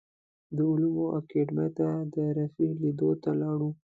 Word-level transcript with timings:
د 0.55 0.57
علومو 0.69 1.05
اکاډیمۍ 1.17 1.69
ته 1.77 1.87
د 2.13 2.15
رفیع 2.37 2.71
لیدو 2.81 3.09
ته 3.23 3.29
لاړو. 3.41 3.69